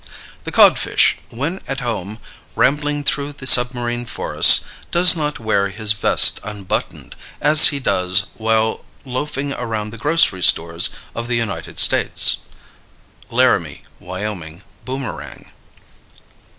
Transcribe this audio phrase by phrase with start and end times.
[0.45, 2.17] The codfish, when at home
[2.55, 8.83] rambling through the submarine forests, does not wear his vest unbuttoned, as he does while
[9.05, 12.37] loafing around the grocery stores of the United States.
[13.31, 15.51] _Laramie (Wyoming) Boomerang.